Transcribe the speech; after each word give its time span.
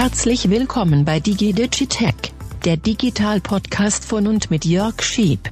Herzlich 0.00 0.48
willkommen 0.48 1.04
bei 1.04 1.18
DigiDigitech, 1.18 2.32
der 2.64 2.76
Digital-Podcast 2.76 4.04
von 4.04 4.28
und 4.28 4.48
mit 4.48 4.64
Jörg 4.64 5.02
Schieb. 5.02 5.50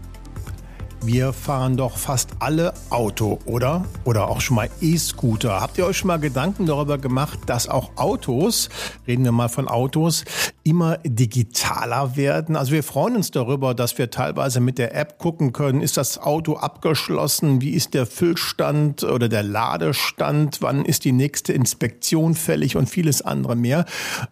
Wir 1.03 1.33
fahren 1.33 1.77
doch 1.77 1.97
fast 1.97 2.31
alle 2.39 2.73
Auto, 2.91 3.41
oder? 3.45 3.85
Oder 4.05 4.29
auch 4.29 4.41
schon 4.41 4.55
mal 4.55 4.71
E-Scooter. 4.81 5.61
Habt 5.61 5.79
ihr 5.79 5.87
euch 5.87 5.97
schon 5.97 6.07
mal 6.07 6.21
Gedanken 6.21 6.65
darüber 6.67 6.97
gemacht, 6.97 7.41
dass 7.47 7.69
auch 7.69 7.97
Autos, 7.97 8.69
reden 9.09 9.25
wir 9.25 9.33
mal 9.33 9.49
von 9.49 9.67
Autos, 9.67 10.25
immer 10.67 10.99
digitaler 11.05 12.17
werden? 12.17 12.57
Also 12.57 12.73
wir 12.73 12.83
freuen 12.83 13.15
uns 13.15 13.31
darüber, 13.31 13.73
dass 13.73 13.99
wir 13.99 14.11
teilweise 14.11 14.59
mit 14.59 14.79
der 14.79 14.97
App 14.97 15.19
gucken 15.19 15.53
können, 15.53 15.81
ist 15.81 15.97
das 15.97 16.19
Auto 16.19 16.57
abgeschlossen? 16.57 17.61
Wie 17.61 17.71
ist 17.71 17.95
der 17.95 18.05
Füllstand 18.05 19.05
oder 19.05 19.29
der 19.29 19.45
Ladestand? 19.45 20.59
Wann 20.63 20.85
ist 20.85 21.05
die 21.05 21.13
nächste 21.13 21.53
Inspektion 21.53 22.35
fällig 22.35 22.77
und 22.77 22.91
vieles 22.91 23.23
andere 23.23 23.55
mehr? 23.55 23.85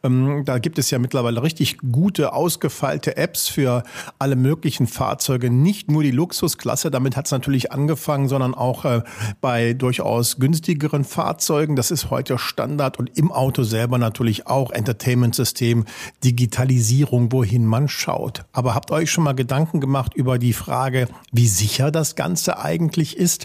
Ähm, 0.02 0.42
da 0.44 0.58
gibt 0.58 0.78
es 0.80 0.90
ja 0.90 0.98
mittlerweile 0.98 1.40
richtig 1.42 1.78
gute, 1.92 2.32
ausgefeilte 2.32 3.16
Apps 3.16 3.48
für 3.48 3.84
alle 4.18 4.34
möglichen 4.34 4.88
Fahrzeuge, 4.88 5.50
nicht 5.50 5.88
nur 5.88 6.02
die 6.02 6.10
Luxus 6.10 6.58
Klasse. 6.58 6.90
Damit 6.90 7.16
hat 7.16 7.26
es 7.26 7.32
natürlich 7.32 7.70
angefangen, 7.70 8.28
sondern 8.28 8.54
auch 8.54 8.84
äh, 8.84 9.02
bei 9.40 9.72
durchaus 9.72 10.38
günstigeren 10.38 11.04
Fahrzeugen. 11.04 11.76
Das 11.76 11.92
ist 11.92 12.10
heute 12.10 12.38
Standard 12.38 12.98
und 12.98 13.16
im 13.16 13.30
Auto 13.30 13.62
selber 13.62 13.98
natürlich 13.98 14.48
auch 14.48 14.72
Entertainment-System, 14.72 15.84
Digitalisierung, 16.24 17.30
wohin 17.30 17.66
man 17.66 17.88
schaut. 17.88 18.44
Aber 18.52 18.74
habt 18.74 18.90
euch 18.90 19.10
schon 19.10 19.24
mal 19.24 19.34
Gedanken 19.34 19.80
gemacht 19.80 20.14
über 20.14 20.38
die 20.38 20.52
Frage, 20.52 21.08
wie 21.32 21.48
sicher 21.48 21.90
das 21.90 22.16
Ganze 22.16 22.58
eigentlich 22.58 23.16
ist? 23.16 23.44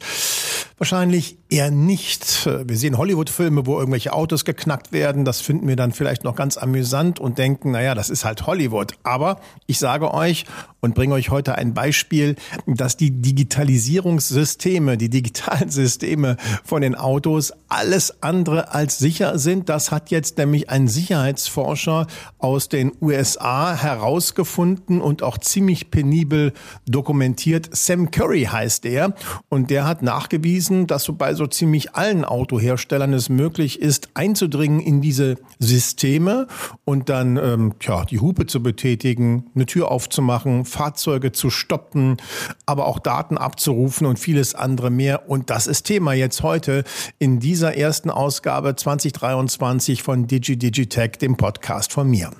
Wahrscheinlich 0.77 1.37
eher 1.49 1.71
nicht. 1.71 2.45
Wir 2.45 2.77
sehen 2.77 2.97
Hollywood-Filme, 2.97 3.65
wo 3.65 3.77
irgendwelche 3.77 4.13
Autos 4.13 4.45
geknackt 4.45 4.93
werden. 4.93 5.25
Das 5.25 5.41
finden 5.41 5.67
wir 5.67 5.75
dann 5.75 5.91
vielleicht 5.91 6.23
noch 6.23 6.35
ganz 6.35 6.57
amüsant 6.57 7.19
und 7.19 7.37
denken, 7.37 7.71
naja, 7.71 7.95
das 7.95 8.09
ist 8.09 8.23
halt 8.23 8.47
Hollywood. 8.47 8.93
Aber 9.03 9.41
ich 9.67 9.77
sage 9.77 10.13
euch 10.13 10.45
und 10.81 10.95
bringe 10.95 11.13
euch 11.13 11.29
heute 11.29 11.55
ein 11.55 11.73
Beispiel, 11.73 12.35
dass 12.65 12.97
die 12.97 13.11
Digitalisierungssysteme, 13.11 14.97
die 14.97 15.09
digitalen 15.09 15.69
Systeme 15.69 16.37
von 16.63 16.81
den 16.81 16.95
Autos 16.95 17.53
alles 17.67 18.21
andere 18.23 18.73
als 18.73 18.97
sicher 18.97 19.37
sind. 19.37 19.69
Das 19.69 19.91
hat 19.91 20.11
jetzt 20.11 20.37
nämlich 20.37 20.69
ein 20.69 20.87
Sicherheitsforscher 20.87 22.07
aus 22.37 22.69
den 22.69 22.91
USA 23.01 23.75
herausgefunden 23.75 25.01
und 25.01 25.23
auch 25.23 25.37
ziemlich 25.37 25.91
penibel 25.91 26.53
dokumentiert. 26.87 27.69
Sam 27.71 28.11
Curry 28.11 28.43
heißt 28.43 28.85
er 28.85 29.13
und 29.49 29.69
der 29.69 29.85
hat 29.85 30.01
nachgewiesen, 30.01 30.87
dass 30.87 31.03
so 31.03 31.13
bei 31.13 31.33
so 31.33 31.47
ziemlich 31.47 31.95
allen 31.95 32.25
Autoherstellern 32.25 33.13
es 33.13 33.29
möglich 33.29 33.81
ist, 33.81 34.09
einzudringen 34.13 34.79
in 34.79 35.01
diese 35.01 35.35
Systeme 35.59 36.47
und 36.85 37.09
dann 37.09 37.37
ähm, 37.37 37.73
tja, 37.79 38.05
die 38.05 38.19
Hupe 38.19 38.45
zu 38.47 38.63
betätigen, 38.63 39.45
eine 39.55 39.65
Tür 39.65 39.91
aufzumachen, 39.91 40.65
Fahrzeuge 40.69 41.31
zu 41.31 41.49
stoppen, 41.49 42.17
aber 42.65 42.85
auch 42.85 42.99
Daten 42.99 43.37
abzurufen 43.37 44.07
und 44.07 44.19
vieles 44.19 44.55
andere 44.55 44.89
mehr. 44.89 45.29
Und 45.29 45.49
das 45.49 45.67
ist 45.67 45.83
Thema 45.83 46.13
jetzt 46.13 46.43
heute 46.43 46.83
in 47.17 47.39
dieser 47.39 47.75
ersten 47.75 48.09
Ausgabe 48.09 48.75
2023 48.75 50.03
von 50.03 50.27
DigiDigitech, 50.27 51.13
dem 51.13 51.35
Podcast 51.35 51.91
von 51.91 52.09
mir. 52.09 52.31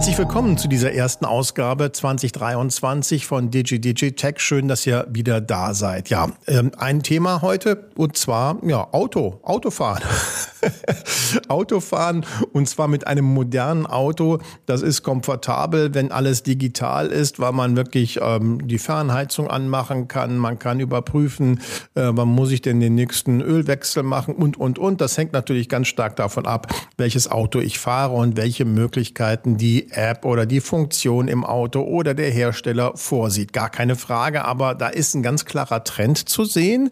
Herzlich 0.00 0.16
willkommen 0.16 0.56
zu 0.56 0.66
dieser 0.66 0.92
ersten 0.94 1.26
Ausgabe 1.26 1.92
2023 1.92 3.26
von 3.26 3.50
DigiDigitech. 3.50 4.38
Schön, 4.38 4.66
dass 4.66 4.86
ihr 4.86 5.06
wieder 5.10 5.42
da 5.42 5.74
seid. 5.74 6.08
Ja, 6.08 6.30
ähm, 6.46 6.72
ein 6.78 7.02
Thema 7.02 7.42
heute 7.42 7.90
und 7.96 8.16
zwar 8.16 8.56
ja 8.64 8.88
Auto, 8.92 9.40
Autofahren. 9.42 10.02
Autofahren 11.48 12.24
und 12.52 12.68
zwar 12.68 12.88
mit 12.88 13.06
einem 13.06 13.24
modernen 13.24 13.86
Auto. 13.86 14.38
Das 14.66 14.82
ist 14.82 15.02
komfortabel, 15.02 15.94
wenn 15.94 16.12
alles 16.12 16.42
digital 16.42 17.08
ist, 17.08 17.40
weil 17.40 17.52
man 17.52 17.76
wirklich 17.76 18.18
ähm, 18.22 18.66
die 18.66 18.78
Fernheizung 18.78 19.48
anmachen 19.48 20.08
kann. 20.08 20.36
Man 20.36 20.58
kann 20.58 20.80
überprüfen, 20.80 21.60
äh, 21.94 22.10
wann 22.12 22.28
muss 22.28 22.50
ich 22.50 22.62
denn 22.62 22.80
den 22.80 22.94
nächsten 22.94 23.40
Ölwechsel 23.40 24.02
machen 24.02 24.34
und, 24.34 24.58
und, 24.58 24.78
und. 24.78 25.00
Das 25.00 25.16
hängt 25.16 25.32
natürlich 25.32 25.68
ganz 25.68 25.88
stark 25.88 26.16
davon 26.16 26.46
ab, 26.46 26.68
welches 26.96 27.30
Auto 27.30 27.60
ich 27.60 27.78
fahre 27.78 28.14
und 28.14 28.36
welche 28.36 28.64
Möglichkeiten 28.64 29.56
die 29.56 29.90
App 29.90 30.24
oder 30.24 30.46
die 30.46 30.60
Funktion 30.60 31.28
im 31.28 31.44
Auto 31.44 31.82
oder 31.82 32.14
der 32.14 32.30
Hersteller 32.30 32.92
vorsieht. 32.96 33.52
Gar 33.52 33.70
keine 33.70 33.96
Frage, 33.96 34.44
aber 34.44 34.74
da 34.74 34.88
ist 34.88 35.14
ein 35.14 35.22
ganz 35.22 35.44
klarer 35.44 35.84
Trend 35.84 36.28
zu 36.28 36.44
sehen 36.44 36.90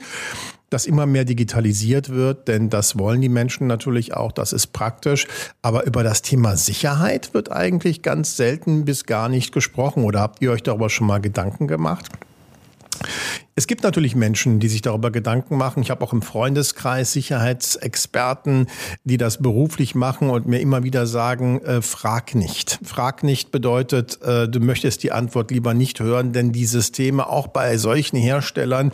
dass 0.71 0.87
immer 0.87 1.07
mehr 1.07 1.25
digitalisiert 1.25 2.11
wird, 2.11 2.49
denn 2.49 2.71
das 2.71 2.99
wollen 2.99 3.21
die 3.21 3.29
Menschen 3.29 3.67
natürlich 3.67 4.15
auch, 4.15 4.33
das 4.33 4.53
ist 4.53 4.69
praktisch. 4.69 5.27
Aber 5.63 5.87
über 5.87 6.03
das 6.03 6.23
Thema 6.23 6.57
Sicherheit 6.57 7.35
wird 7.35 7.51
eigentlich 7.53 8.03
ganz 8.03 8.37
selten 8.37 8.85
bis 8.85 9.05
gar 9.05 9.29
nicht 9.29 9.53
gesprochen. 9.53 10.05
Oder 10.05 10.21
habt 10.21 10.43
ihr 10.43 10.53
euch 10.53 10.63
darüber 10.63 10.91
schon 10.91 11.07
mal 11.07 11.21
Gedanken 11.21 11.67
gemacht? 11.67 12.07
Es 13.59 13.67
gibt 13.67 13.83
natürlich 13.83 14.15
Menschen, 14.15 14.61
die 14.61 14.69
sich 14.69 14.83
darüber 14.83 15.11
Gedanken 15.11 15.57
machen. 15.57 15.83
Ich 15.83 15.91
habe 15.91 16.05
auch 16.05 16.13
im 16.13 16.23
Freundeskreis 16.23 17.11
Sicherheitsexperten, 17.11 18.69
die 19.03 19.17
das 19.17 19.39
beruflich 19.39 19.97
machen 19.97 20.31
und 20.31 20.47
mir 20.47 20.61
immer 20.61 20.85
wieder 20.85 21.09
sagen, 21.09 21.61
äh, 21.63 21.83
frag 21.83 22.37
nicht. 22.37 22.79
Frag 22.85 23.25
nicht 23.25 23.51
bedeutet, 23.51 24.23
äh, 24.23 24.49
du 24.49 24.61
möchtest 24.61 25.03
die 25.03 25.11
Antwort 25.11 25.51
lieber 25.51 25.75
nicht 25.75 25.99
hören, 25.99 26.33
denn 26.33 26.53
die 26.53 26.67
Systeme 26.67 27.29
auch 27.29 27.49
bei 27.49 27.79
solchen 27.79 28.17
Herstellern, 28.17 28.93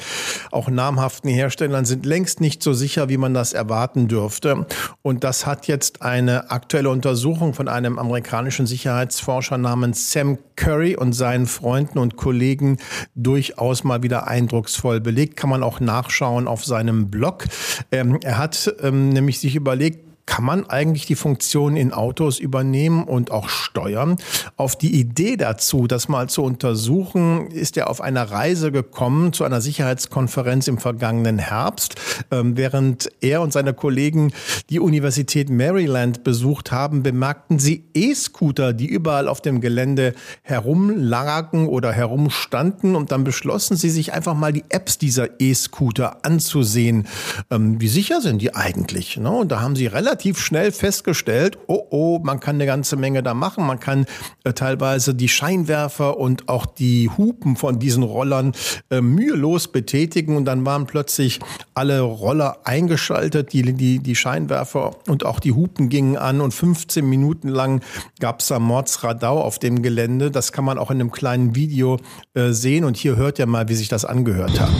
auch 0.51 0.71
namhaften 0.71 1.29
Herstellern, 1.29 1.85
sind 1.85 2.07
längst 2.07 2.41
nicht 2.41 2.63
so 2.63 2.73
sicher, 2.73 3.11
wie 3.11 3.19
man 3.19 3.35
das 3.35 3.53
erwarten 3.53 4.09
dürfte. 4.09 4.67
Und 5.03 5.25
das 5.25 5.45
hat 5.45 5.67
jetzt 5.67 6.01
eine 6.01 6.51
aktuelle 6.51 6.89
Untersuchung 6.89 7.53
von 7.53 7.69
einem 7.69 7.99
amerikanischen 7.99 8.65
Sicherheitsforscher 8.65 9.59
namens 9.59 10.11
Sam 10.11 10.39
Curry 10.57 10.97
und 10.97 11.13
seinen 11.13 11.47
Freunden 11.47 11.99
und 11.99 12.17
Kollegen 12.17 12.79
durchaus 13.15 13.85
mal 13.85 14.03
wieder 14.03 14.27
Eindruck 14.27 14.54
eindrucksvoll 14.55 15.01
belegt. 15.01 15.37
Kann 15.37 15.51
man 15.51 15.63
auch 15.63 15.81
nachschauen 15.81 16.47
auf 16.47 16.65
seinem 16.65 17.11
Blog. 17.11 17.45
Ähm, 17.91 18.19
er 18.23 18.39
hat 18.39 18.73
ähm, 18.83 19.09
nämlich 19.09 19.41
sich 19.41 19.57
überlegt, 19.57 20.04
kann 20.27 20.45
man 20.45 20.69
eigentlich 20.69 21.07
die 21.07 21.15
Funktion 21.15 21.77
in 21.77 21.93
Autos 21.93 22.39
übernehmen 22.39 23.05
und 23.05 23.31
auch 23.31 23.49
steuern. 23.49 24.17
Auf 24.57 24.77
die 24.77 24.99
Idee 24.99 25.37
dazu, 25.37 25.87
das 25.87 26.09
mal 26.09 26.29
zu 26.29 26.43
untersuchen, 26.43 27.49
ist 27.51 27.77
er 27.77 27.91
auf 27.91 28.01
einer 28.01 28.31
Reise 28.31 28.73
gekommen 28.73 29.33
zu 29.33 29.45
einer 29.45 29.61
Sicherheitskonferenz 29.61 30.67
im 30.67 30.79
vergangenen 30.79 31.39
Herbst, 31.39 31.97
ähm, 32.31 32.57
während 32.57 33.11
er 33.21 33.43
und 33.43 33.53
seine 33.53 33.75
Kollegen 33.75 34.33
die 34.71 34.81
Universität 34.81 35.51
Maryland 35.51 36.25
besucht 36.25 36.73
haben, 36.73 37.03
bemerkten 37.03 37.59
sie 37.59 37.85
E-Scooter, 37.95 38.73
die 38.73 38.87
überall 38.87 39.29
auf 39.29 39.41
dem 39.41 39.61
Gelände 39.61 40.15
herumlagen 40.43 41.69
oder 41.69 41.93
herumstanden 41.93 42.97
und 42.97 43.13
dann 43.13 43.25
beschlossen 43.25 43.77
sie 43.77 43.91
sich 43.91 44.13
einfach 44.13 44.35
mal 44.35 44.53
die 44.53 44.65
Apps 44.71 44.99
dieser 44.99 45.41
E-Scooter 45.41 46.25
anzusehen. 46.25 47.07
Ähm, 47.51 47.81
wie 47.81 47.89
sicher 47.89 48.21
sind 48.21 48.41
die 48.41 48.55
eigentlich? 48.55 49.17
Ne? 49.17 49.31
Und 49.31 49.53
da 49.53 49.61
haben 49.61 49.77
sie 49.77 49.87
relativ 49.87 50.14
relativ 50.15 50.39
schnell 50.39 50.71
festgestellt, 50.71 51.59
oh 51.67 51.87
oh, 51.91 52.21
man 52.23 52.39
kann 52.39 52.57
eine 52.57 52.67
ganze 52.67 52.95
Menge 52.95 53.25
da 53.25 53.35
machen. 53.35 53.67
Man 53.67 53.81
kann 53.81 54.07
äh, 54.45 54.53
teilweise 54.53 55.13
die 55.13 55.29
Scheinwerfer 55.29 56.19
und 56.19 56.49
auch 56.49 56.67
die 56.67 57.11
Hupen 57.11 57.57
von 57.57 57.81
diesen 57.81 58.05
Rollern 58.05 58.53
äh, 58.91 59.01
mühelos 59.01 59.67
betätigen 59.67 60.37
und 60.37 60.45
dann 60.45 60.65
waren 60.65 60.87
plötzlich 60.87 61.41
alle 61.75 62.01
Roller 62.01 62.59
eingeschaltet, 62.63 63.53
die, 63.53 63.73
die, 63.73 63.99
die 63.99 64.15
Scheinwerfer 64.15 64.93
und 65.09 65.27
auch 65.27 65.41
die 65.41 65.53
Hupen 65.53 65.89
gingen 65.89 66.17
an 66.17 66.41
und 66.41 66.55
15 66.55 67.05
Minuten 67.05 67.49
lang 67.49 67.83
gab 68.21 68.39
es 68.39 68.47
da 68.47 68.61
Mordsradau 68.61 69.41
auf 69.41 69.59
dem 69.59 69.83
Gelände. 69.83 70.31
Das 70.31 70.53
kann 70.53 70.65
man 70.65 70.79
auch 70.79 70.93
in 70.93 71.01
einem 71.01 71.11
kleinen 71.11 71.57
Video 71.57 71.99
äh, 72.35 72.51
sehen 72.51 72.85
und 72.85 72.97
hier 72.97 73.17
hört 73.17 73.41
ihr 73.41 73.47
mal, 73.47 73.69
wie 73.69 73.75
sich 73.75 73.89
das 73.89 74.05
angehört 74.05 74.61
hat. 74.61 74.71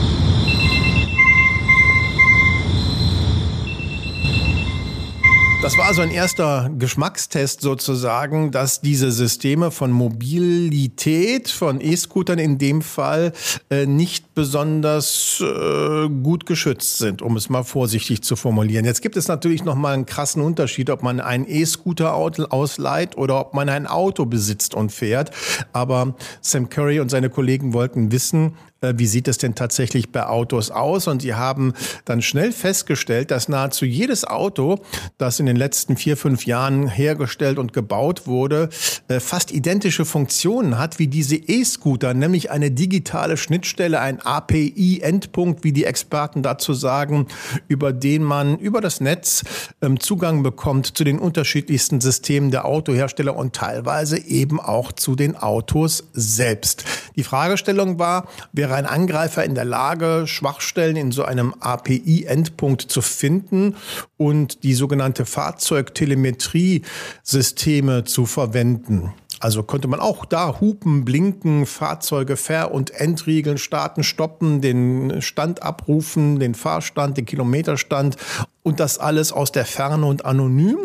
Das 5.65 5.79
war 5.79 5.95
so 5.95 6.03
ein 6.03 6.11
erster 6.11 6.69
Geschmackstest 6.77 7.61
sozusagen, 7.61 8.51
dass 8.51 8.81
diese 8.81 9.11
Systeme 9.11 9.71
von 9.71 9.91
Mobilität, 9.91 11.49
von 11.49 11.81
E-Scootern 11.81 12.37
in 12.37 12.59
dem 12.59 12.83
Fall, 12.83 13.33
äh, 13.71 13.87
nicht 13.87 14.35
besonders 14.35 15.41
äh, 15.41 16.07
gut 16.07 16.45
geschützt 16.45 16.99
sind, 16.99 17.23
um 17.23 17.35
es 17.35 17.49
mal 17.49 17.63
vorsichtig 17.63 18.21
zu 18.21 18.35
formulieren. 18.35 18.85
Jetzt 18.85 19.01
gibt 19.01 19.17
es 19.17 19.27
natürlich 19.27 19.65
noch 19.65 19.73
mal 19.73 19.95
einen 19.95 20.05
krassen 20.05 20.43
Unterschied, 20.43 20.91
ob 20.91 21.01
man 21.01 21.19
einen 21.19 21.47
E-Scooter 21.47 22.13
ausleiht 22.13 23.17
oder 23.17 23.39
ob 23.39 23.55
man 23.55 23.67
ein 23.67 23.87
Auto 23.87 24.27
besitzt 24.27 24.75
und 24.75 24.91
fährt. 24.91 25.31
Aber 25.73 26.13
Sam 26.41 26.69
Curry 26.69 26.99
und 26.99 27.09
seine 27.09 27.31
Kollegen 27.31 27.73
wollten 27.73 28.11
wissen, 28.11 28.53
wie 28.95 29.07
sieht 29.07 29.27
es 29.27 29.37
denn 29.37 29.55
tatsächlich 29.55 30.11
bei 30.11 30.25
Autos 30.25 30.71
aus? 30.71 31.07
Und 31.07 31.21
sie 31.21 31.33
haben 31.33 31.73
dann 32.05 32.21
schnell 32.21 32.51
festgestellt, 32.51 33.31
dass 33.31 33.49
nahezu 33.49 33.85
jedes 33.85 34.25
Auto, 34.25 34.79
das 35.17 35.39
in 35.39 35.45
den 35.45 35.55
letzten 35.55 35.97
vier, 35.97 36.17
fünf 36.17 36.45
Jahren 36.45 36.87
hergestellt 36.87 37.57
und 37.57 37.73
gebaut 37.73 38.27
wurde, 38.27 38.69
äh, 39.07 39.19
fast 39.19 39.51
identische 39.51 40.05
Funktionen 40.05 40.77
hat 40.77 40.99
wie 40.99 41.07
diese 41.07 41.35
E-Scooter, 41.35 42.13
nämlich 42.13 42.51
eine 42.51 42.71
digitale 42.71 43.37
Schnittstelle, 43.37 43.99
ein 43.99 44.21
API-Endpunkt, 44.21 45.63
wie 45.63 45.71
die 45.71 45.85
Experten 45.85 46.43
dazu 46.43 46.73
sagen, 46.73 47.27
über 47.67 47.93
den 47.93 48.23
man 48.23 48.57
über 48.57 48.81
das 48.81 49.01
Netz 49.01 49.43
ähm, 49.81 49.99
Zugang 49.99 50.43
bekommt 50.43 50.97
zu 50.97 51.03
den 51.03 51.19
unterschiedlichsten 51.19 52.01
Systemen 52.01 52.51
der 52.51 52.65
Autohersteller 52.65 53.35
und 53.35 53.55
teilweise 53.55 54.17
eben 54.17 54.59
auch 54.59 54.91
zu 54.91 55.15
den 55.15 55.35
Autos 55.35 56.09
selbst. 56.13 56.85
Die 57.15 57.23
Fragestellung 57.23 57.99
war, 57.99 58.27
wäre 58.51 58.74
ein 58.75 58.85
Angreifer 58.85 59.43
in 59.43 59.55
der 59.55 59.65
Lage, 59.65 60.25
Schwachstellen 60.27 60.95
in 60.95 61.11
so 61.11 61.23
einem 61.23 61.55
API-Endpunkt 61.59 62.81
zu 62.81 63.01
finden 63.01 63.75
und 64.17 64.63
die 64.63 64.73
sogenannte 64.73 65.25
Fahrzeugtelemetrie-Systeme 65.25 68.03
zu 68.03 68.25
verwenden? 68.25 69.13
Also 69.39 69.63
konnte 69.63 69.87
man 69.87 69.99
auch 69.99 70.25
da 70.25 70.59
hupen, 70.59 71.05
blinken, 71.05 71.65
Fahrzeuge 71.65 72.37
ver- 72.37 72.71
und 72.71 72.91
entriegeln, 72.91 73.57
starten, 73.57 74.03
stoppen, 74.03 74.61
den 74.61 75.21
Stand 75.21 75.63
abrufen, 75.63 76.39
den 76.39 76.55
Fahrstand, 76.55 77.17
den 77.17 77.25
Kilometerstand 77.25 78.17
und 78.63 78.79
das 78.79 78.97
alles 78.97 79.31
aus 79.31 79.51
der 79.51 79.65
Ferne 79.65 80.05
und 80.05 80.25
anonym. 80.25 80.77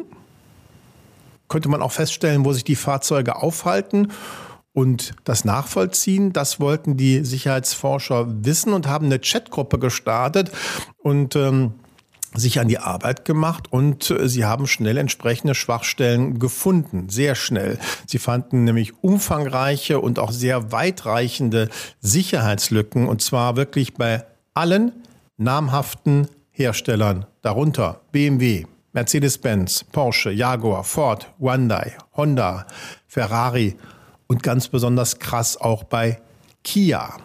Könnte 1.48 1.68
man 1.68 1.82
auch 1.82 1.92
feststellen, 1.92 2.44
wo 2.44 2.52
sich 2.52 2.64
die 2.64 2.76
Fahrzeuge 2.76 3.36
aufhalten 3.36 4.08
und 4.72 5.12
das 5.24 5.44
nachvollziehen. 5.44 6.32
Das 6.32 6.60
wollten 6.60 6.96
die 6.96 7.24
Sicherheitsforscher 7.24 8.26
wissen 8.44 8.72
und 8.72 8.86
haben 8.86 9.06
eine 9.06 9.18
Chatgruppe 9.18 9.78
gestartet 9.78 10.50
und 10.98 11.36
ähm, 11.36 11.74
sich 12.34 12.60
an 12.60 12.68
die 12.68 12.78
Arbeit 12.78 13.24
gemacht 13.24 13.72
und 13.72 14.10
äh, 14.10 14.28
sie 14.28 14.44
haben 14.44 14.66
schnell 14.66 14.96
entsprechende 14.98 15.54
Schwachstellen 15.54 16.38
gefunden, 16.38 17.08
sehr 17.08 17.34
schnell. 17.34 17.78
Sie 18.06 18.18
fanden 18.18 18.64
nämlich 18.64 19.02
umfangreiche 19.02 19.98
und 20.00 20.18
auch 20.18 20.30
sehr 20.30 20.70
weitreichende 20.70 21.68
Sicherheitslücken 22.00 23.08
und 23.08 23.20
zwar 23.22 23.56
wirklich 23.56 23.94
bei 23.94 24.24
allen 24.54 24.92
namhaften 25.38 26.28
Herstellern, 26.50 27.26
darunter 27.42 28.02
BMW, 28.12 28.66
Mercedes-Benz, 28.92 29.84
Porsche, 29.90 30.30
Jaguar, 30.30 30.84
Ford, 30.84 31.32
Hyundai, 31.40 31.96
Honda, 32.16 32.66
Ferrari 33.06 33.76
und 34.30 34.44
ganz 34.44 34.68
besonders 34.68 35.18
krass 35.18 35.56
auch 35.56 35.82
bei 35.82 36.20
Kia. 36.62 37.16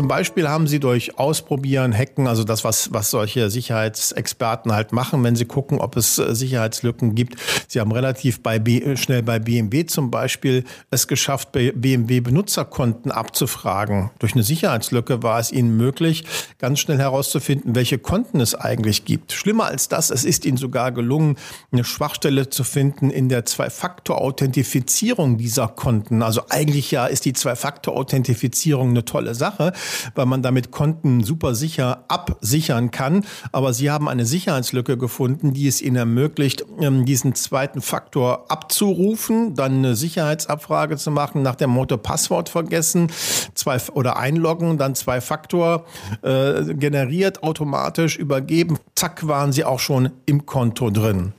Zum 0.00 0.08
Beispiel 0.08 0.48
haben 0.48 0.66
sie 0.66 0.80
durch 0.80 1.18
Ausprobieren, 1.18 1.92
Hacken, 1.92 2.26
also 2.26 2.42
das, 2.42 2.64
was, 2.64 2.90
was 2.90 3.10
solche 3.10 3.50
Sicherheitsexperten 3.50 4.72
halt 4.72 4.92
machen, 4.92 5.22
wenn 5.24 5.36
sie 5.36 5.44
gucken, 5.44 5.78
ob 5.78 5.94
es 5.98 6.18
äh, 6.18 6.34
Sicherheitslücken 6.34 7.14
gibt. 7.14 7.36
Sie 7.68 7.80
haben 7.80 7.92
relativ 7.92 8.42
bei 8.42 8.56
äh, 8.56 8.96
schnell 8.96 9.22
bei 9.22 9.38
BMW 9.38 9.84
zum 9.84 10.10
Beispiel 10.10 10.64
es 10.90 11.06
geschafft, 11.06 11.52
BMW 11.52 12.20
Benutzerkonten 12.20 13.12
abzufragen. 13.12 14.10
Durch 14.20 14.32
eine 14.32 14.42
Sicherheitslücke 14.42 15.22
war 15.22 15.38
es 15.38 15.52
ihnen 15.52 15.76
möglich, 15.76 16.24
ganz 16.56 16.78
schnell 16.78 16.96
herauszufinden, 16.96 17.74
welche 17.74 17.98
Konten 17.98 18.40
es 18.40 18.54
eigentlich 18.54 19.04
gibt. 19.04 19.32
Schlimmer 19.32 19.66
als 19.66 19.88
das, 19.88 20.08
es 20.08 20.24
ist 20.24 20.46
ihnen 20.46 20.56
sogar 20.56 20.92
gelungen, 20.92 21.36
eine 21.72 21.84
Schwachstelle 21.84 22.48
zu 22.48 22.64
finden 22.64 23.10
in 23.10 23.28
der 23.28 23.44
Zwei-Faktor-Authentifizierung 23.44 25.36
dieser 25.36 25.68
Konten. 25.68 26.22
Also 26.22 26.40
eigentlich 26.48 26.90
ja 26.90 27.04
ist 27.04 27.26
die 27.26 27.34
Zwei-Faktor-Authentifizierung 27.34 28.88
eine 28.88 29.04
tolle 29.04 29.34
Sache 29.34 29.74
weil 30.14 30.26
man 30.26 30.42
damit 30.42 30.70
Konten 30.70 31.22
super 31.22 31.54
sicher 31.54 32.04
absichern 32.08 32.90
kann. 32.90 33.24
Aber 33.52 33.72
sie 33.72 33.90
haben 33.90 34.08
eine 34.08 34.26
Sicherheitslücke 34.26 34.96
gefunden, 34.96 35.52
die 35.52 35.66
es 35.66 35.82
ihnen 35.82 35.96
ermöglicht, 35.96 36.64
ähm, 36.80 37.04
diesen 37.04 37.34
zweiten 37.34 37.80
Faktor 37.80 38.50
abzurufen, 38.50 39.54
dann 39.54 39.78
eine 39.78 39.96
Sicherheitsabfrage 39.96 40.96
zu 40.96 41.10
machen, 41.10 41.42
nach 41.42 41.56
dem 41.56 41.70
Motto 41.70 41.96
Passwort 41.96 42.48
vergessen, 42.48 43.10
zwei 43.54 43.78
oder 43.92 44.16
einloggen, 44.16 44.78
dann 44.78 44.94
zwei 44.94 45.20
Faktor 45.20 45.84
äh, 46.22 46.74
generiert, 46.74 47.42
automatisch 47.42 48.16
übergeben. 48.16 48.78
Zack, 48.94 49.26
waren 49.26 49.52
sie 49.52 49.64
auch 49.64 49.80
schon 49.80 50.10
im 50.26 50.46
Konto 50.46 50.90
drin. 50.90 51.32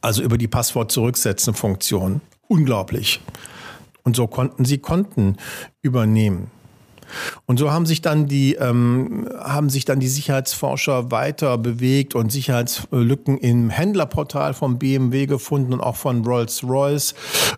Also 0.00 0.22
über 0.22 0.38
die 0.38 0.48
Passwort 0.48 0.92
zurücksetzen 0.92 1.54
Funktion. 1.54 2.20
Unglaublich. 2.48 3.20
Und 4.04 4.14
so 4.14 4.26
konnten 4.26 4.64
sie 4.64 4.78
Konten 4.78 5.36
übernehmen. 5.82 6.50
Und 7.46 7.58
so 7.58 7.70
haben 7.70 7.86
sich 7.86 8.02
dann 8.02 8.26
die, 8.26 8.54
ähm, 8.54 9.28
haben 9.38 9.70
sich 9.70 9.84
dann 9.84 10.00
die 10.00 10.08
Sicherheitsforscher 10.08 11.10
weiter 11.10 11.58
bewegt 11.58 12.14
und 12.14 12.32
Sicherheitslücken 12.32 13.38
im 13.38 13.70
Händlerportal 13.70 14.54
von 14.54 14.78
BMW 14.78 15.26
gefunden 15.26 15.72
und 15.72 15.80
auch 15.80 15.96
von 15.96 16.24
Rolls-Royce. 16.24 17.14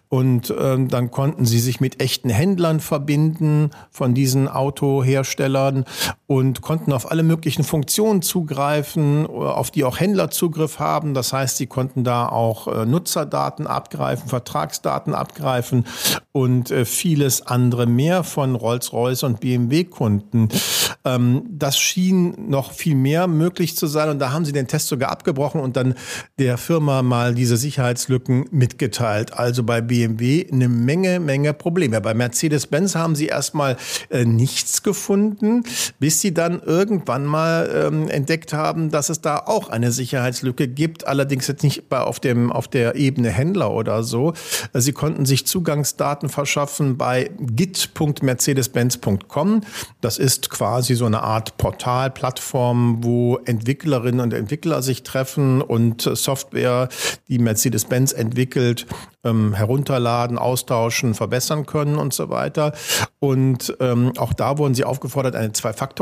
Und 0.08 0.54
ähm, 0.58 0.88
dann 0.88 1.10
konnten 1.10 1.44
sie 1.44 1.58
sich 1.58 1.80
mit 1.80 2.02
echten 2.02 2.30
Händlern 2.30 2.80
verbinden 2.80 3.70
von 3.90 4.14
diesen 4.14 4.48
Autoherstellern 4.48 5.84
und 6.28 6.60
konnten 6.60 6.92
auf 6.92 7.10
alle 7.10 7.22
möglichen 7.22 7.64
Funktionen 7.64 8.20
zugreifen, 8.20 9.26
auf 9.26 9.70
die 9.70 9.82
auch 9.82 9.98
Händler 9.98 10.30
Zugriff 10.30 10.78
haben. 10.78 11.14
Das 11.14 11.32
heißt, 11.32 11.56
sie 11.56 11.66
konnten 11.66 12.04
da 12.04 12.28
auch 12.28 12.68
äh, 12.68 12.84
Nutzerdaten 12.84 13.66
abgreifen, 13.66 14.28
Vertragsdaten 14.28 15.14
abgreifen 15.14 15.86
und 16.32 16.70
äh, 16.70 16.84
vieles 16.84 17.46
andere 17.46 17.86
mehr 17.86 18.24
von 18.24 18.56
Rolls-Royce 18.56 19.22
und 19.22 19.40
BMW-Kunden. 19.40 20.50
Ähm, 21.06 21.44
das 21.50 21.78
schien 21.78 22.50
noch 22.50 22.72
viel 22.72 22.94
mehr 22.94 23.26
möglich 23.26 23.74
zu 23.78 23.86
sein 23.86 24.10
und 24.10 24.18
da 24.18 24.30
haben 24.30 24.44
sie 24.44 24.52
den 24.52 24.68
Test 24.68 24.88
sogar 24.88 25.10
abgebrochen 25.10 25.62
und 25.62 25.78
dann 25.78 25.94
der 26.38 26.58
Firma 26.58 27.02
mal 27.02 27.34
diese 27.34 27.56
Sicherheitslücken 27.56 28.44
mitgeteilt. 28.50 29.32
Also 29.32 29.62
bei 29.62 29.80
BMW 29.80 30.46
eine 30.52 30.68
Menge, 30.68 31.20
Menge 31.20 31.54
Probleme. 31.54 32.02
Bei 32.02 32.12
Mercedes-Benz 32.12 32.96
haben 32.96 33.16
sie 33.16 33.26
erstmal 33.28 33.78
äh, 34.10 34.26
nichts 34.26 34.82
gefunden, 34.82 35.64
bis 35.98 36.17
sie 36.20 36.34
dann 36.34 36.60
irgendwann 36.62 37.24
mal 37.24 37.70
ähm, 37.72 38.08
entdeckt 38.08 38.52
haben, 38.52 38.90
dass 38.90 39.08
es 39.08 39.20
da 39.20 39.38
auch 39.38 39.68
eine 39.68 39.92
Sicherheitslücke 39.92 40.66
gibt, 40.68 41.06
allerdings 41.06 41.46
jetzt 41.46 41.62
nicht 41.62 41.88
bei, 41.88 42.00
auf, 42.00 42.18
dem, 42.20 42.52
auf 42.52 42.68
der 42.68 42.96
Ebene 42.96 43.30
Händler 43.30 43.70
oder 43.70 44.02
so. 44.02 44.34
Sie 44.74 44.92
konnten 44.92 45.24
sich 45.26 45.46
Zugangsdaten 45.46 46.28
verschaffen 46.28 46.96
bei 46.96 47.30
git.mercedes-benz.com. 47.38 49.62
Das 50.00 50.18
ist 50.18 50.50
quasi 50.50 50.94
so 50.94 51.06
eine 51.06 51.22
Art 51.22 51.56
Portalplattform, 51.56 53.04
wo 53.04 53.38
Entwicklerinnen 53.44 54.20
und 54.20 54.32
Entwickler 54.32 54.82
sich 54.82 55.02
treffen 55.02 55.62
und 55.62 56.02
Software, 56.02 56.88
die 57.28 57.38
Mercedes-Benz 57.38 58.12
entwickelt, 58.12 58.86
ähm, 59.24 59.54
herunterladen, 59.54 60.38
austauschen, 60.38 61.14
verbessern 61.14 61.66
können 61.66 61.96
und 61.96 62.14
so 62.14 62.30
weiter. 62.30 62.72
Und 63.18 63.76
ähm, 63.80 64.12
auch 64.16 64.32
da 64.32 64.58
wurden 64.58 64.74
sie 64.74 64.84
aufgefordert, 64.84 65.34
eine 65.34 65.52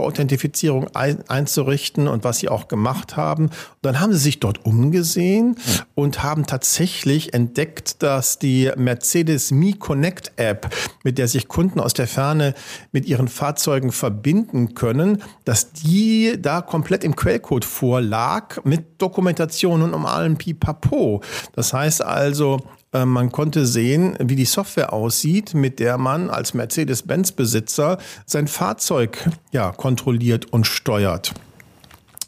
Zwei-Faktor-Authentifizierung 0.06 0.88
ein, 0.94 1.28
einzurichten 1.28 2.08
und 2.08 2.24
was 2.24 2.38
sie 2.38 2.48
auch 2.48 2.68
gemacht 2.68 3.16
haben. 3.16 3.46
Und 3.46 3.52
dann 3.82 4.00
haben 4.00 4.12
sie 4.12 4.18
sich 4.18 4.40
dort 4.40 4.64
umgesehen 4.64 5.56
und 5.94 6.22
haben 6.22 6.46
tatsächlich 6.46 7.34
entdeckt, 7.34 8.02
dass 8.02 8.38
die 8.38 8.70
Mercedes 8.76 9.50
Me 9.50 9.72
Connect 9.72 10.32
App, 10.36 10.74
mit 11.04 11.18
der 11.18 11.28
sich 11.28 11.48
Kunden 11.48 11.80
aus 11.80 11.94
der 11.94 12.06
Ferne 12.06 12.54
mit 12.92 13.06
ihren 13.06 13.28
Fahrzeugen 13.28 13.92
verbinden 13.92 14.74
können, 14.74 15.22
dass 15.44 15.72
die 15.72 16.36
da 16.40 16.60
komplett 16.62 17.04
im 17.04 17.16
Quellcode 17.16 17.64
vorlag 17.64 18.64
mit 18.64 19.00
Dokumentation 19.00 19.82
und 19.82 19.94
um 19.94 20.06
allen 20.06 20.36
Pipapo. 20.36 21.22
Das 21.52 21.72
heißt 21.72 22.02
also, 22.02 22.60
man 23.04 23.32
konnte 23.32 23.66
sehen, 23.66 24.16
wie 24.20 24.36
die 24.36 24.44
Software 24.44 24.92
aussieht, 24.92 25.54
mit 25.54 25.78
der 25.80 25.98
man 25.98 26.30
als 26.30 26.54
Mercedes-Benz-Besitzer 26.54 27.98
sein 28.24 28.48
Fahrzeug 28.48 29.28
ja, 29.52 29.72
kontrolliert 29.72 30.52
und 30.52 30.66
steuert. 30.66 31.34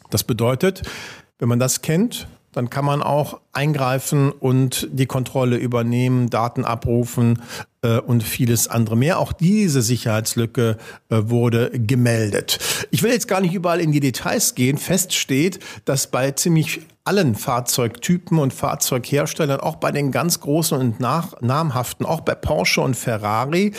Das 0.09 0.23
bedeutet, 0.23 0.83
wenn 1.37 1.49
man 1.49 1.59
das 1.59 1.81
kennt, 1.81 2.27
dann 2.51 2.69
kann 2.69 2.83
man 2.83 3.03
auch 3.03 3.41
eingreifen 3.53 4.31
und 4.31 4.87
die 4.91 5.05
Kontrolle 5.05 5.57
übernehmen, 5.57 6.29
Daten 6.29 6.65
abrufen 6.65 7.41
äh, 7.83 7.99
und 7.99 8.23
vieles 8.23 8.67
andere 8.67 8.97
mehr. 8.97 9.19
Auch 9.19 9.33
diese 9.33 9.81
Sicherheitslücke 9.81 10.77
äh, 11.09 11.21
wurde 11.25 11.69
gemeldet. 11.71 12.59
Ich 12.89 13.03
will 13.03 13.11
jetzt 13.11 13.27
gar 13.27 13.41
nicht 13.41 13.53
überall 13.53 13.79
in 13.79 13.91
die 13.91 13.99
Details 13.99 14.55
gehen. 14.55 14.77
Fest 14.77 15.13
steht, 15.13 15.59
dass 15.85 16.07
bei 16.07 16.31
ziemlich 16.31 16.81
allen 17.09 17.33
Fahrzeugtypen 17.33 18.37
und 18.37 18.53
Fahrzeugherstellern, 18.53 19.59
auch 19.59 19.77
bei 19.77 19.91
den 19.91 20.11
ganz 20.11 20.41
großen 20.41 20.77
und 20.77 20.99
nach, 20.99 21.41
namhaften, 21.41 22.05
auch 22.05 22.21
bei 22.21 22.35
Porsche 22.35 22.81
und 22.81 22.95
Ferrari, 22.95 23.73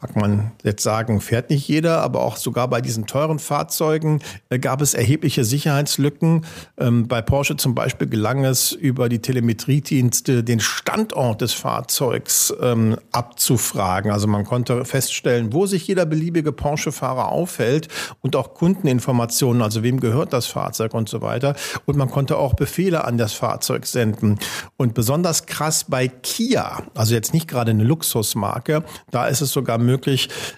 mag 0.00 0.16
man 0.16 0.52
jetzt 0.62 0.82
sagen, 0.82 1.20
fährt 1.20 1.50
nicht 1.50 1.68
jeder, 1.68 2.00
aber 2.00 2.22
auch 2.22 2.36
sogar 2.36 2.68
bei 2.68 2.80
diesen 2.80 3.06
teuren 3.06 3.38
Fahrzeugen 3.38 4.20
äh, 4.48 4.58
gab 4.58 4.80
es 4.80 4.94
erhebliche 4.94 5.44
Sicherheitslücken. 5.44 6.46
Ähm, 6.78 7.06
bei 7.06 7.20
Porsche 7.20 7.56
zum 7.56 7.74
Beispiel 7.74 8.08
gelang 8.08 8.44
es 8.44 8.72
über 8.72 9.08
die 9.08 9.18
Telemetriedienste 9.20 10.42
den 10.42 10.60
Standort 10.60 11.42
des 11.42 11.52
Fahrzeugs 11.52 12.54
ähm, 12.62 12.96
abzufragen. 13.12 14.10
Also 14.10 14.26
man 14.26 14.44
konnte 14.44 14.84
feststellen, 14.86 15.52
wo 15.52 15.66
sich 15.66 15.86
jeder 15.86 16.06
beliebige 16.06 16.52
Porsche-Fahrer 16.52 17.28
aufhält 17.28 17.88
und 18.22 18.36
auch 18.36 18.54
Kundeninformationen, 18.54 19.60
also 19.60 19.82
wem 19.82 20.00
gehört 20.00 20.32
das 20.32 20.46
Fahrzeug 20.46 20.94
und 20.94 21.10
so 21.10 21.20
weiter. 21.20 21.54
Und 21.84 21.98
man 21.98 22.10
konnte 22.10 22.38
auch 22.38 22.54
Befehle 22.54 23.04
an 23.04 23.18
das 23.18 23.34
Fahrzeug 23.34 23.84
senden. 23.86 24.38
Und 24.78 24.94
besonders 24.94 25.44
krass 25.44 25.84
bei 25.84 26.08
Kia, 26.08 26.84
also 26.94 27.14
jetzt 27.14 27.34
nicht 27.34 27.48
gerade 27.48 27.72
eine 27.72 27.84
Luxusmarke, 27.84 28.82
da 29.10 29.26
ist 29.26 29.42
es 29.42 29.52
sogar 29.52 29.76
möglich 29.76 29.89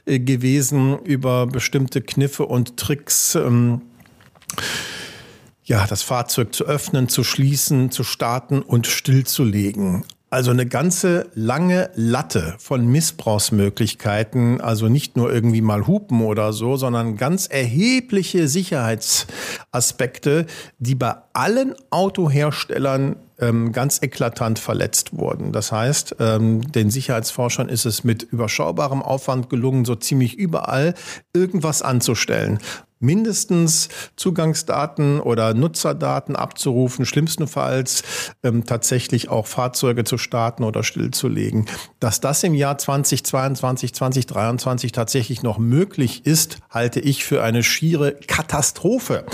äh, 0.07 0.19
gewesen, 0.19 0.99
über 1.01 1.47
bestimmte 1.47 2.03
Kniffe 2.03 2.47
und 2.47 2.77
Tricks 2.77 3.35
ähm, 3.35 3.83
ja, 5.65 5.87
das 5.87 6.03
Fahrzeug 6.03 6.55
zu 6.55 6.65
öffnen, 6.65 7.09
zu 7.09 7.25
schließen, 7.25 7.91
zu 7.91 8.05
starten 8.05 8.62
und 8.62 8.87
stillzulegen. 8.87 10.05
Also 10.33 10.51
eine 10.51 10.65
ganze 10.65 11.27
lange 11.35 11.91
Latte 11.95 12.55
von 12.57 12.87
Missbrauchsmöglichkeiten, 12.87 14.62
also 14.62 14.89
nicht 14.89 15.15
nur 15.15 15.31
irgendwie 15.31 15.61
mal 15.61 15.87
hupen 15.87 16.23
oder 16.23 16.55
so, 16.55 16.77
sondern 16.77 17.19
ganz 17.19 17.49
erhebliche 17.49 18.49
Sicherheitsaspekte, 18.49 20.47
die 20.79 20.95
bei 20.95 21.17
allen 21.35 21.75
Autoherstellern 21.91 23.17
ähm, 23.41 23.73
ganz 23.73 24.01
eklatant 24.01 24.59
verletzt 24.59 25.19
wurden. 25.19 25.53
Das 25.53 25.71
heißt, 25.71 26.17
ähm, 26.19 26.73
den 26.73 26.89
Sicherheitsforschern 26.89 27.69
ist 27.69 27.85
es 27.85 28.03
mit 28.03 28.23
überschaubarem 28.23 29.03
Aufwand 29.03 29.51
gelungen, 29.51 29.85
so 29.85 29.97
ziemlich 29.97 30.39
überall 30.39 30.95
irgendwas 31.35 31.83
anzustellen 31.83 32.59
mindestens 33.02 33.88
Zugangsdaten 34.16 35.21
oder 35.21 35.54
Nutzerdaten 35.54 36.37
abzurufen, 36.37 37.04
schlimmstenfalls 37.04 38.02
ähm, 38.42 38.64
tatsächlich 38.64 39.28
auch 39.28 39.47
Fahrzeuge 39.47 40.04
zu 40.04 40.18
starten 40.18 40.64
oder 40.64 40.82
stillzulegen. 40.82 41.66
Dass 42.00 42.21
das 42.21 42.42
im 42.42 42.54
Jahr 42.54 42.78
2022, 42.78 43.94
2023 43.94 44.92
tatsächlich 44.92 45.42
noch 45.42 45.59
möglich 45.59 46.26
ist, 46.26 46.59
halte 46.71 47.00
ich 47.00 47.25
für 47.25 47.42
eine 47.42 47.62
schiere 47.62 48.12
Katastrophe. 48.14 49.25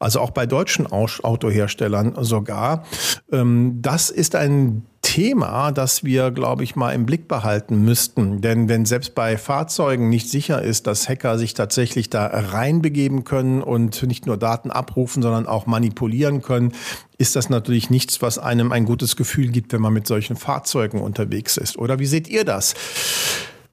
Also 0.00 0.20
auch 0.20 0.30
bei 0.30 0.46
deutschen 0.46 0.86
Autoherstellern 0.86 2.14
sogar. 2.24 2.84
Ähm, 3.30 3.78
das 3.80 4.10
ist 4.10 4.34
ein 4.34 4.86
Thema, 5.02 5.72
das 5.72 6.04
wir, 6.04 6.30
glaube 6.30 6.64
ich, 6.64 6.74
mal 6.74 6.92
im 6.92 7.04
Blick 7.04 7.28
behalten 7.28 7.84
müssten. 7.84 8.40
Denn 8.40 8.68
wenn 8.68 8.86
selbst 8.86 9.14
bei 9.14 9.36
Fahrzeugen 9.36 10.08
nicht 10.08 10.30
sicher 10.30 10.62
ist, 10.62 10.86
dass 10.86 11.08
Hacker 11.08 11.36
sich 11.36 11.52
tatsächlich 11.52 12.10
da 12.10 12.26
reinbegeben 12.26 13.24
können 13.24 13.62
und 13.62 14.02
nicht 14.04 14.24
nur 14.24 14.38
Daten 14.38 14.70
abrufen, 14.70 15.22
sondern 15.22 15.46
auch 15.46 15.66
manipulieren 15.66 16.40
können, 16.42 16.72
ist 17.18 17.36
das 17.36 17.50
natürlich 17.50 17.90
nichts, 17.90 18.22
was 18.22 18.38
einem 18.38 18.72
ein 18.72 18.86
gutes 18.86 19.16
Gefühl 19.16 19.48
gibt, 19.48 19.72
wenn 19.72 19.82
man 19.82 19.92
mit 19.92 20.06
solchen 20.06 20.36
Fahrzeugen 20.36 21.00
unterwegs 21.00 21.56
ist. 21.56 21.76
Oder 21.76 21.98
wie 21.98 22.06
seht 22.06 22.28
ihr 22.28 22.44
das? 22.44 22.74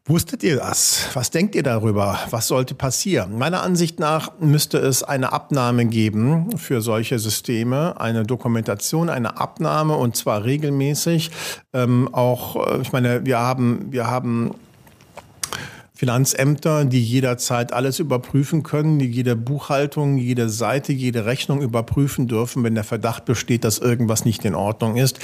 Wusstet 0.10 0.42
ihr 0.42 0.56
das? 0.56 1.10
Was 1.16 1.32
denkt 1.32 1.54
ihr 1.54 1.64
darüber? 1.64 2.18
Was 2.30 2.48
sollte 2.48 2.76
passieren? 2.76 3.38
Meiner 3.38 3.62
Ansicht 3.62 4.00
nach 4.00 4.40
müsste 4.40 4.78
es 4.78 5.04
eine 5.04 5.34
Abnahme 5.34 5.86
geben 5.86 6.58
für 6.58 6.80
solche 6.80 7.20
Systeme, 7.20 8.00
eine 8.00 8.24
Dokumentation, 8.24 9.10
eine 9.10 9.36
Abnahme 9.36 9.98
und 9.98 10.16
zwar 10.16 10.46
regelmäßig. 10.46 11.32
Ähm, 11.74 12.08
auch, 12.14 12.56
äh, 12.56 12.82
ich 12.82 12.94
meine, 12.94 13.26
wir 13.26 13.40
haben, 13.40 13.88
wir 13.92 14.08
haben 14.08 14.54
Finanzämter, 15.98 16.86
die 16.86 17.04
jederzeit 17.04 17.74
alles 17.74 17.98
überprüfen 17.98 18.62
können, 18.62 19.00
die 19.00 19.08
jede 19.08 19.36
Buchhaltung, 19.36 20.18
jede 20.18 20.48
Seite, 20.48 20.94
jede 20.94 21.26
Rechnung 21.26 21.60
überprüfen 21.62 22.28
dürfen, 22.28 22.64
wenn 22.64 22.76
der 22.76 22.84
Verdacht 22.84 23.26
besteht, 23.26 23.64
dass 23.64 23.80
irgendwas 23.80 24.24
nicht 24.24 24.46
in 24.46 24.54
Ordnung 24.54 24.96
ist. 24.96 25.18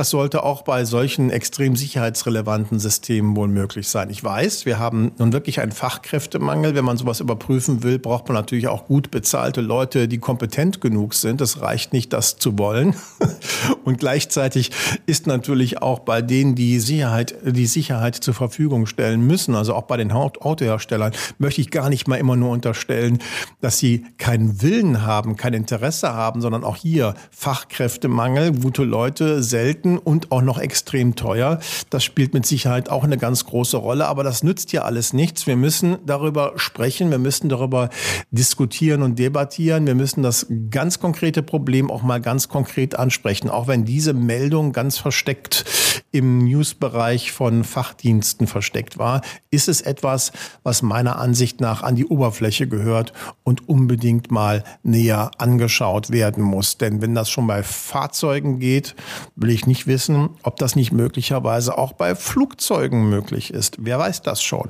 Das 0.00 0.08
sollte 0.08 0.44
auch 0.44 0.62
bei 0.62 0.86
solchen 0.86 1.28
extrem 1.28 1.76
sicherheitsrelevanten 1.76 2.78
Systemen 2.78 3.36
wohl 3.36 3.48
möglich 3.48 3.86
sein. 3.86 4.08
Ich 4.08 4.24
weiß, 4.24 4.64
wir 4.64 4.78
haben 4.78 5.12
nun 5.18 5.34
wirklich 5.34 5.60
einen 5.60 5.72
Fachkräftemangel. 5.72 6.74
Wenn 6.74 6.86
man 6.86 6.96
sowas 6.96 7.20
überprüfen 7.20 7.82
will, 7.82 7.98
braucht 7.98 8.26
man 8.26 8.34
natürlich 8.34 8.68
auch 8.68 8.86
gut 8.86 9.10
bezahlte 9.10 9.60
Leute, 9.60 10.08
die 10.08 10.16
kompetent 10.16 10.80
genug 10.80 11.12
sind. 11.12 11.42
Es 11.42 11.60
reicht 11.60 11.92
nicht, 11.92 12.14
das 12.14 12.38
zu 12.38 12.58
wollen. 12.58 12.96
Und 13.84 13.98
gleichzeitig 13.98 14.70
ist 15.04 15.26
natürlich 15.26 15.82
auch 15.82 15.98
bei 15.98 16.22
denen, 16.22 16.54
die 16.54 16.80
Sicherheit, 16.80 17.34
die 17.44 17.66
Sicherheit 17.66 18.14
zur 18.14 18.32
Verfügung 18.32 18.86
stellen 18.86 19.26
müssen, 19.26 19.54
also 19.54 19.74
auch 19.74 19.82
bei 19.82 19.98
den 19.98 20.12
Autoherstellern 20.12 21.12
möchte 21.36 21.60
ich 21.60 21.70
gar 21.70 21.90
nicht 21.90 22.08
mal 22.08 22.16
immer 22.16 22.36
nur 22.36 22.52
unterstellen, 22.52 23.18
dass 23.60 23.76
sie 23.76 24.06
keinen 24.16 24.62
Willen 24.62 25.02
haben, 25.02 25.36
kein 25.36 25.52
Interesse 25.52 26.14
haben, 26.14 26.40
sondern 26.40 26.64
auch 26.64 26.76
hier 26.76 27.12
Fachkräftemangel, 27.30 28.52
gute 28.52 28.84
Leute 28.84 29.42
selten 29.42 29.89
und 29.98 30.32
auch 30.32 30.42
noch 30.42 30.58
extrem 30.58 31.16
teuer. 31.16 31.60
Das 31.90 32.04
spielt 32.04 32.34
mit 32.34 32.46
Sicherheit 32.46 32.88
auch 32.88 33.04
eine 33.04 33.18
ganz 33.18 33.44
große 33.44 33.76
Rolle, 33.76 34.06
aber 34.06 34.24
das 34.24 34.42
nützt 34.42 34.72
ja 34.72 34.82
alles 34.82 35.12
nichts. 35.12 35.46
Wir 35.46 35.56
müssen 35.56 35.98
darüber 36.06 36.52
sprechen, 36.56 37.10
wir 37.10 37.18
müssen 37.18 37.48
darüber 37.48 37.90
diskutieren 38.30 39.02
und 39.02 39.18
debattieren. 39.18 39.86
Wir 39.86 39.94
müssen 39.94 40.22
das 40.22 40.46
ganz 40.70 41.00
konkrete 41.00 41.42
Problem 41.42 41.90
auch 41.90 42.02
mal 42.02 42.20
ganz 42.20 42.48
konkret 42.48 42.98
ansprechen, 42.98 43.50
auch 43.50 43.68
wenn 43.68 43.84
diese 43.84 44.12
Meldung 44.12 44.72
ganz 44.72 44.98
versteckt 44.98 45.64
im 46.12 46.38
Newsbereich 46.38 47.32
von 47.32 47.64
Fachdiensten 47.64 48.46
versteckt 48.46 48.98
war, 48.98 49.22
ist 49.50 49.68
es 49.68 49.80
etwas, 49.80 50.32
was 50.62 50.82
meiner 50.82 51.18
Ansicht 51.18 51.60
nach 51.60 51.82
an 51.82 51.94
die 51.94 52.06
Oberfläche 52.06 52.66
gehört 52.66 53.12
und 53.44 53.68
unbedingt 53.68 54.30
mal 54.30 54.64
näher 54.82 55.30
angeschaut 55.38 56.10
werden 56.10 56.42
muss. 56.42 56.78
Denn 56.78 57.00
wenn 57.00 57.14
das 57.14 57.30
schon 57.30 57.46
bei 57.46 57.62
Fahrzeugen 57.62 58.58
geht, 58.58 58.96
will 59.36 59.50
ich 59.50 59.66
nicht 59.70 59.86
wissen, 59.86 60.30
ob 60.42 60.56
das 60.56 60.76
nicht 60.76 60.92
möglicherweise 60.92 61.78
auch 61.78 61.92
bei 61.92 62.14
Flugzeugen 62.14 63.08
möglich 63.08 63.54
ist. 63.54 63.76
Wer 63.78 63.98
weiß 63.98 64.22
das 64.22 64.42
schon? 64.42 64.68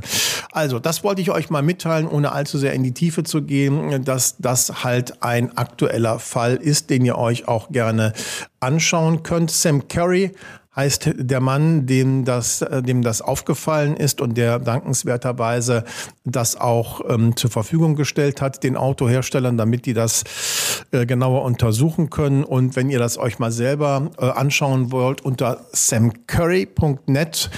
Also, 0.53 0.79
das 0.79 1.03
wollte 1.03 1.23
ich 1.23 1.31
euch 1.31 1.49
mal 1.49 1.63
mitteilen, 1.63 2.07
ohne 2.07 2.33
allzu 2.33 2.59
sehr 2.59 2.75
in 2.75 2.83
die 2.83 2.93
Tiefe 2.93 3.25
zu 3.25 3.43
gehen, 3.43 4.05
dass 4.05 4.37
das 4.39 4.85
halt 4.85 5.23
ein 5.23 5.57
aktueller 5.57 6.19
Fall 6.19 6.57
ist, 6.57 6.91
den 6.91 7.05
ihr 7.05 7.17
euch 7.17 7.49
auch 7.49 7.71
gerne 7.71 8.13
anschauen 8.61 9.23
könnt. 9.23 9.51
Sam 9.51 9.89
Curry 9.89 10.33
heißt 10.77 11.11
der 11.17 11.41
Mann, 11.41 11.87
dem 11.87 12.25
das, 12.25 12.65
dem 12.71 13.03
das 13.03 13.23
aufgefallen 13.23 13.97
ist 13.97 14.21
und 14.21 14.39
der 14.39 14.61
dankenswerterweise 14.61 15.85
das 16.25 16.57
auch 16.57 17.01
ähm, 17.09 17.37
zur 17.37 17.51
Verfügung 17.51 17.97
gestellt 17.97 18.41
hat, 18.41 18.63
den 18.63 18.77
Autoherstellern, 18.77 19.57
damit 19.57 19.87
die 19.87 19.95
das 19.95 20.23
äh, 20.93 21.07
genauer 21.07 21.43
untersuchen 21.43 22.09
können. 22.11 22.45
Und 22.45 22.77
wenn 22.77 22.89
ihr 22.89 23.01
das 23.01 23.19
euch 23.19 23.41
mal 23.41 23.51
selber 23.51 24.11
äh, 24.19 24.27
anschauen 24.27 24.93
wollt, 24.93 25.23
unter 25.23 25.67
samcurry.net 25.73 27.51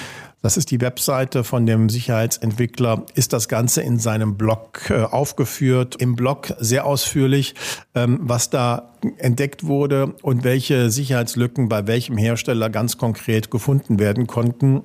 das 0.43 0.57
ist 0.57 0.73
die 0.73 0.81
Webseite 0.81 1.45
von 1.45 1.67
dem 1.67 1.89
Sicherheitsentwickler. 1.89 3.07
Ist 3.15 3.33
das 3.33 3.49
Ganze 3.49 3.81
in 3.83 3.99
seinem 3.99 4.37
Blog 4.37 4.91
äh, 4.91 5.05
aufgeführt. 5.05 5.97
Im 5.97 6.17
Blog 6.17 6.53
sehr 6.59 6.85
ausführlich, 6.85 7.55
ähm, 7.95 8.19
was 8.23 8.51
da 8.51 8.93
entdeckt 9.19 9.65
wurde 9.65 10.15
und 10.23 10.43
welche 10.45 10.91
Sicherheitslücken 10.91 11.69
bei 11.69 11.87
welchem 11.87 12.17
Hersteller 12.17 12.71
ganz 12.71 12.99
konkret 12.99 13.51
gefunden 13.51 14.01
werden 14.01 14.27
konnten. 14.27 14.83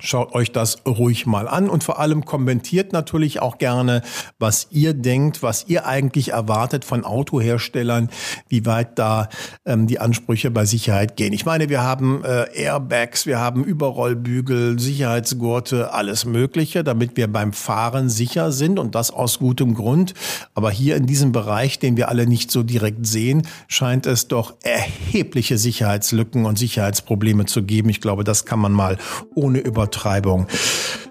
Schaut 0.00 0.34
euch 0.34 0.50
das 0.50 0.78
ruhig 0.86 1.26
mal 1.26 1.46
an 1.46 1.68
und 1.68 1.84
vor 1.84 1.98
allem 1.98 2.24
kommentiert 2.24 2.92
natürlich 2.92 3.40
auch 3.40 3.58
gerne, 3.58 4.02
was 4.38 4.68
ihr 4.70 4.94
denkt, 4.94 5.42
was 5.42 5.66
ihr 5.68 5.86
eigentlich 5.86 6.30
erwartet 6.30 6.84
von 6.84 7.04
Autoherstellern, 7.04 8.08
wie 8.48 8.64
weit 8.64 8.98
da 8.98 9.28
ähm, 9.66 9.86
die 9.86 9.98
Ansprüche 9.98 10.50
bei 10.50 10.64
Sicherheit 10.64 11.16
gehen. 11.16 11.32
Ich 11.32 11.44
meine, 11.44 11.68
wir 11.68 11.82
haben 11.82 12.24
äh, 12.24 12.46
Airbags, 12.54 13.26
wir 13.26 13.38
haben 13.38 13.62
Überrollbügel, 13.64 14.78
Sicherheitsgurte, 14.78 15.92
alles 15.92 16.24
Mögliche, 16.24 16.82
damit 16.82 17.16
wir 17.16 17.30
beim 17.30 17.52
Fahren 17.52 18.08
sicher 18.08 18.52
sind 18.52 18.78
und 18.78 18.94
das 18.94 19.10
aus 19.10 19.38
gutem 19.38 19.74
Grund. 19.74 20.14
Aber 20.54 20.70
hier 20.70 20.96
in 20.96 21.06
diesem 21.06 21.32
Bereich, 21.32 21.78
den 21.78 21.96
wir 21.96 22.08
alle 22.08 22.26
nicht 22.26 22.50
so 22.50 22.62
direkt 22.62 23.06
sehen, 23.06 23.46
scheint 23.68 24.06
es 24.06 24.28
doch 24.28 24.54
erhebliche 24.62 25.58
Sicherheitslücken 25.58 26.46
und 26.46 26.58
Sicherheitsprobleme 26.58 27.44
zu 27.44 27.62
geben. 27.62 27.90
Ich 27.90 28.00
glaube, 28.00 28.24
das 28.24 28.46
kann 28.46 28.58
man 28.58 28.72
mal 28.72 28.96
ohne 29.34 29.58
über 29.58 29.89
Übertreibung 29.90 30.46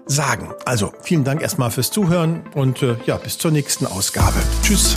sagen. 0.06 0.48
Also 0.64 0.92
vielen 1.02 1.24
Dank 1.24 1.42
erstmal 1.42 1.70
fürs 1.70 1.90
Zuhören 1.90 2.42
und 2.54 2.82
äh, 2.82 2.96
ja, 3.06 3.16
bis 3.16 3.38
zur 3.38 3.50
nächsten 3.50 3.86
Ausgabe. 3.86 4.36
Tschüss. 4.62 4.96